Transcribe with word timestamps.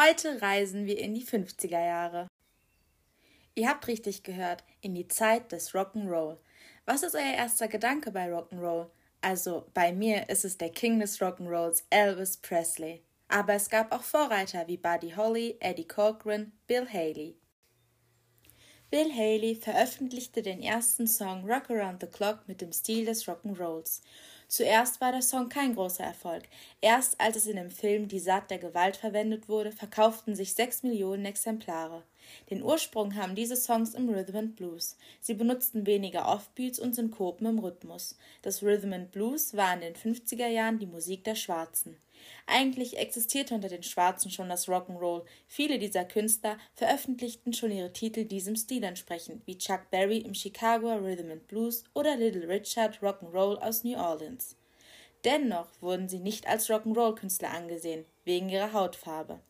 Heute 0.00 0.40
reisen 0.40 0.86
wir 0.86 0.96
in 0.96 1.12
die 1.12 1.24
50er 1.24 1.70
Jahre. 1.84 2.28
Ihr 3.56 3.68
habt 3.68 3.88
richtig 3.88 4.22
gehört, 4.22 4.62
in 4.80 4.94
die 4.94 5.08
Zeit 5.08 5.50
des 5.50 5.72
Rock'n'Roll. 5.72 6.36
Was 6.86 7.02
ist 7.02 7.16
euer 7.16 7.34
erster 7.34 7.66
Gedanke 7.66 8.12
bei 8.12 8.32
Rock'n'Roll? 8.32 8.90
Also 9.22 9.66
bei 9.74 9.92
mir 9.92 10.28
ist 10.28 10.44
es 10.44 10.56
der 10.56 10.70
King 10.70 11.00
des 11.00 11.20
Rock'n'Rolls, 11.20 11.82
Elvis 11.90 12.36
Presley. 12.36 13.02
Aber 13.26 13.54
es 13.54 13.70
gab 13.70 13.90
auch 13.90 14.04
Vorreiter 14.04 14.68
wie 14.68 14.76
Buddy 14.76 15.14
Holly, 15.16 15.56
Eddie 15.58 15.88
Cochran, 15.88 16.52
Bill 16.68 16.88
Haley. 16.88 17.36
Bill 18.90 19.12
Haley 19.12 19.56
veröffentlichte 19.56 20.42
den 20.42 20.62
ersten 20.62 21.08
Song 21.08 21.44
Rock 21.44 21.70
Around 21.70 22.02
the 22.02 22.06
Clock 22.06 22.46
mit 22.46 22.60
dem 22.60 22.70
Stil 22.70 23.04
des 23.04 23.26
Rock'n'Rolls. 23.26 24.02
Zuerst 24.48 25.02
war 25.02 25.12
der 25.12 25.20
Song 25.20 25.50
kein 25.50 25.74
großer 25.74 26.04
Erfolg. 26.04 26.44
Erst 26.80 27.20
als 27.20 27.36
es 27.36 27.46
in 27.46 27.56
dem 27.56 27.70
Film 27.70 28.08
Die 28.08 28.18
Saat 28.18 28.50
der 28.50 28.58
Gewalt 28.58 28.96
verwendet 28.96 29.46
wurde, 29.46 29.72
verkauften 29.72 30.34
sich 30.34 30.54
sechs 30.54 30.82
Millionen 30.82 31.26
Exemplare. 31.26 32.02
Den 32.48 32.62
Ursprung 32.62 33.14
haben 33.14 33.34
diese 33.34 33.56
Songs 33.56 33.92
im 33.92 34.08
Rhythm 34.08 34.36
and 34.36 34.56
Blues. 34.56 34.96
Sie 35.20 35.34
benutzten 35.34 35.86
weniger 35.86 36.26
Offbeats 36.26 36.78
und 36.78 36.94
Synkopen 36.94 37.46
im 37.46 37.58
Rhythmus. 37.58 38.16
Das 38.40 38.62
Rhythm 38.62 38.94
and 38.94 39.12
Blues 39.12 39.54
war 39.54 39.74
in 39.74 39.80
den 39.80 39.94
50er 39.94 40.48
Jahren 40.48 40.78
die 40.78 40.86
Musik 40.86 41.24
der 41.24 41.34
Schwarzen. 41.34 41.98
Eigentlich 42.46 42.98
existierte 42.98 43.54
unter 43.54 43.68
den 43.68 43.82
Schwarzen 43.82 44.30
schon 44.30 44.48
das 44.48 44.68
Rock'n'Roll. 44.68 45.24
Viele 45.46 45.78
dieser 45.78 46.04
Künstler 46.04 46.58
veröffentlichten 46.74 47.52
schon 47.52 47.70
ihre 47.70 47.92
Titel 47.92 48.24
diesem 48.24 48.56
Stil 48.56 48.84
entsprechend, 48.84 49.46
wie 49.46 49.58
Chuck 49.58 49.90
Berry 49.90 50.18
im 50.18 50.34
Chicago 50.34 50.94
Rhythm 50.94 51.30
and 51.30 51.46
Blues 51.48 51.84
oder 51.94 52.16
Little 52.16 52.48
Richard 52.48 53.00
Rock'n'Roll 53.02 53.58
aus 53.58 53.84
New 53.84 53.98
Orleans. 53.98 54.56
Dennoch 55.24 55.68
wurden 55.80 56.08
sie 56.08 56.20
nicht 56.20 56.46
als 56.46 56.70
Rock'n'Roll-Künstler 56.70 57.50
angesehen, 57.50 58.04
wegen 58.24 58.48
ihrer 58.48 58.72
Hautfarbe. 58.72 59.40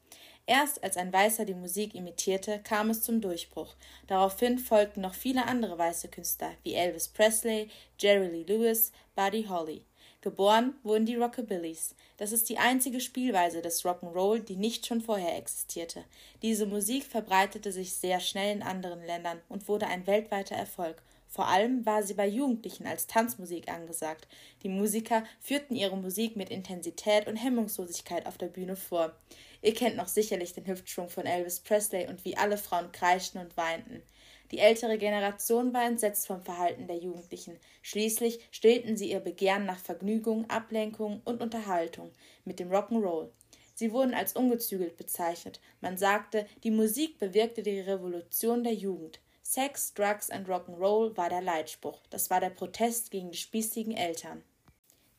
Erst 0.48 0.82
als 0.82 0.96
ein 0.96 1.12
Weißer 1.12 1.44
die 1.44 1.52
Musik 1.52 1.94
imitierte, 1.94 2.60
kam 2.60 2.88
es 2.88 3.02
zum 3.02 3.20
Durchbruch. 3.20 3.74
Daraufhin 4.06 4.58
folgten 4.58 5.02
noch 5.02 5.12
viele 5.12 5.44
andere 5.44 5.76
weiße 5.76 6.08
Künstler 6.08 6.52
wie 6.62 6.72
Elvis 6.72 7.08
Presley, 7.08 7.68
Jerry 7.98 8.28
Lee 8.28 8.44
Lewis, 8.44 8.90
Buddy 9.14 9.44
Holly. 9.44 9.84
Geboren 10.28 10.74
wurden 10.82 11.06
die 11.06 11.16
Rockabillys. 11.16 11.94
Das 12.18 12.32
ist 12.32 12.50
die 12.50 12.58
einzige 12.58 13.00
Spielweise 13.00 13.62
des 13.62 13.82
Rock'n'Roll, 13.82 14.40
die 14.40 14.56
nicht 14.56 14.84
schon 14.84 15.00
vorher 15.00 15.38
existierte. 15.38 16.04
Diese 16.42 16.66
Musik 16.66 17.04
verbreitete 17.04 17.72
sich 17.72 17.94
sehr 17.94 18.20
schnell 18.20 18.54
in 18.54 18.62
anderen 18.62 19.02
Ländern 19.02 19.40
und 19.48 19.68
wurde 19.68 19.86
ein 19.86 20.06
weltweiter 20.06 20.54
Erfolg. 20.54 21.00
Vor 21.28 21.48
allem 21.48 21.86
war 21.86 22.02
sie 22.02 22.12
bei 22.12 22.28
Jugendlichen 22.28 22.86
als 22.86 23.06
Tanzmusik 23.06 23.72
angesagt. 23.72 24.28
Die 24.62 24.68
Musiker 24.68 25.24
führten 25.40 25.74
ihre 25.74 25.96
Musik 25.96 26.36
mit 26.36 26.50
Intensität 26.50 27.26
und 27.26 27.36
Hemmungslosigkeit 27.36 28.26
auf 28.26 28.36
der 28.36 28.48
Bühne 28.48 28.76
vor. 28.76 29.14
Ihr 29.62 29.72
kennt 29.72 29.96
noch 29.96 30.08
sicherlich 30.08 30.52
den 30.52 30.66
Hüftschwung 30.66 31.08
von 31.08 31.24
Elvis 31.24 31.60
Presley 31.60 32.06
und 32.06 32.26
wie 32.26 32.36
alle 32.36 32.58
Frauen 32.58 32.92
kreischten 32.92 33.40
und 33.40 33.56
weinten. 33.56 34.02
Die 34.50 34.58
ältere 34.58 34.96
Generation 34.96 35.74
war 35.74 35.84
entsetzt 35.84 36.26
vom 36.26 36.42
Verhalten 36.42 36.86
der 36.86 36.96
Jugendlichen. 36.96 37.58
Schließlich 37.82 38.40
stillten 38.50 38.96
sie 38.96 39.10
ihr 39.10 39.20
Begehren 39.20 39.66
nach 39.66 39.78
Vergnügung, 39.78 40.48
Ablenkung 40.48 41.20
und 41.24 41.42
Unterhaltung 41.42 42.10
mit 42.44 42.58
dem 42.58 42.70
Rock'n'Roll. 42.70 43.28
Sie 43.74 43.92
wurden 43.92 44.14
als 44.14 44.32
ungezügelt 44.32 44.96
bezeichnet. 44.96 45.60
Man 45.80 45.98
sagte, 45.98 46.46
die 46.64 46.70
Musik 46.70 47.18
bewirkte 47.18 47.62
die 47.62 47.80
Revolution 47.80 48.64
der 48.64 48.74
Jugend. 48.74 49.20
Sex, 49.42 49.94
Drugs 49.94 50.30
and 50.30 50.48
Rock'n'Roll 50.48 51.16
war 51.16 51.28
der 51.28 51.42
Leitspruch. 51.42 52.00
Das 52.10 52.28
war 52.28 52.40
der 52.40 52.50
Protest 52.50 53.10
gegen 53.10 53.30
die 53.30 53.38
spießigen 53.38 53.96
Eltern. 53.96 54.42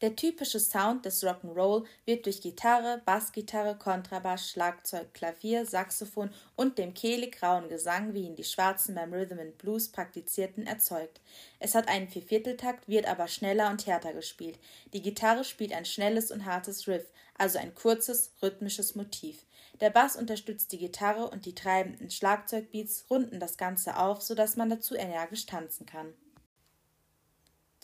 Der 0.02 0.16
typische 0.16 0.62
Sound 0.62 1.04
des 1.04 1.24
Rock'n'Roll 1.26 1.86
wird 2.06 2.26
durch 2.26 2.42
Gitarre, 2.42 3.02
Bassgitarre, 3.04 3.78
Kontrabass, 3.78 4.50
Schlagzeug, 4.50 5.14
Klavier, 5.14 5.66
Saxophon 5.66 6.30
und 6.56 6.78
dem 6.78 6.94
kehlig 6.94 7.44
rauen 7.44 7.68
Gesang, 7.68 8.14
wie 8.14 8.24
ihn 8.24 8.38
die 8.38 8.46
Schwarzen 8.46 8.96
beim 8.96 9.14
Rhythm 9.14 9.40
and 9.40 9.58
Blues 9.58 9.90
praktizierten, 9.90 10.66
erzeugt. 10.66 11.20
Es 11.60 11.76
hat 11.76 11.90
einen 11.90 12.08
Viervierteltakt, 12.08 12.88
wird 12.88 13.08
aber 13.08 13.28
schneller 13.28 13.70
und 13.70 13.88
härter 13.88 14.14
gespielt. 14.14 14.58
Die 14.94 15.02
Gitarre 15.02 15.44
spielt 15.44 15.74
ein 15.74 15.86
schnelles 15.86 16.32
und 16.32 16.46
hartes 16.46 16.88
Riff, 16.88 17.12
also 17.38 17.60
ein 17.60 17.76
kurzes, 17.76 18.32
rhythmisches 18.42 18.96
Motiv. 18.96 19.46
Der 19.82 19.90
Bass 19.90 20.16
unterstützt 20.16 20.72
die 20.72 20.78
Gitarre 20.78 21.30
und 21.30 21.46
die 21.46 21.56
treibenden 21.56 22.10
Schlagzeugbeats 22.10 23.06
runden 23.10 23.42
das 23.42 23.58
Ganze 23.58 23.98
auf, 23.98 24.22
sodass 24.22 24.56
man 24.56 24.70
dazu 24.70 24.96
energisch 24.96 25.46
tanzen 25.46 25.86
kann. 25.86 26.14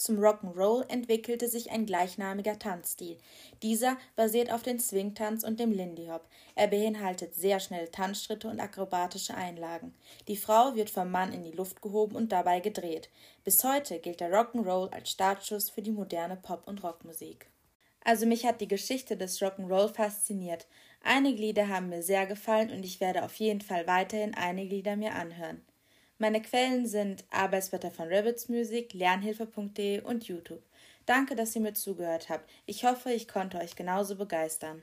Zum 0.06 0.20
Rock'n'Roll 0.20 0.88
entwickelte 0.88 1.50
sich 1.50 1.72
ein 1.72 1.88
gleichnamiger 1.88 2.60
Tanzstil. 2.60 3.18
Dieser 3.64 3.98
basiert 4.16 4.54
auf 4.54 4.62
dem 4.62 4.78
Swingtanz 4.78 5.44
und 5.44 5.60
dem 5.60 5.72
Lindy 5.72 6.06
Hop. 6.12 6.28
Er 6.54 6.68
beinhaltet 6.68 7.34
sehr 7.34 7.60
schnelle 7.60 7.90
Tanzschritte 7.90 8.48
und 8.48 8.60
akrobatische 8.60 9.34
Einlagen. 9.34 9.96
Die 10.28 10.38
Frau 10.38 10.76
wird 10.76 10.92
vom 10.92 11.10
Mann 11.10 11.34
in 11.34 11.42
die 11.42 11.54
Luft 11.54 11.82
gehoben 11.82 12.16
und 12.16 12.32
dabei 12.32 12.60
gedreht. 12.60 13.10
Bis 13.44 13.64
heute 13.64 13.98
gilt 13.98 14.20
der 14.20 14.32
Rock'n'Roll 14.32 14.92
als 14.92 15.10
Startschuss 15.10 15.72
für 15.72 15.82
die 15.82 15.90
moderne 15.90 16.36
Pop- 16.36 16.68
und 16.68 16.84
Rockmusik. 16.84 17.48
Also 18.02 18.28
mich 18.28 18.46
hat 18.46 18.62
die 18.62 18.68
Geschichte 18.68 19.18
des 19.18 19.42
Rock'n'Roll 19.42 19.92
fasziniert. 19.92 20.68
Einige 21.04 21.42
Lieder 21.42 21.68
haben 21.68 21.90
mir 21.90 22.04
sehr 22.04 22.28
gefallen 22.28 22.70
und 22.70 22.86
ich 22.86 23.02
werde 23.02 23.24
auf 23.24 23.34
jeden 23.38 23.62
Fall 23.62 23.88
weiterhin 23.88 24.36
einige 24.36 24.76
Lieder 24.76 24.98
mir 24.98 25.16
anhören. 25.16 25.66
Meine 26.18 26.42
Quellen 26.42 26.88
sind 26.88 27.26
Arbeitsblätter 27.30 27.92
von 27.92 28.08
Rabbits 28.08 28.48
Music, 28.48 28.94
Lernhilfe.de 28.94 30.00
und 30.02 30.28
YouTube. 30.28 30.64
Danke, 31.06 31.36
dass 31.36 31.54
ihr 31.56 31.62
mir 31.62 31.74
zugehört 31.74 32.30
habt. 32.30 32.50
Ich 32.66 32.86
hoffe, 32.86 33.12
ich 33.12 33.28
konnte 33.28 33.58
euch 33.58 33.76
genauso 33.76 34.16
begeistern. 34.16 34.82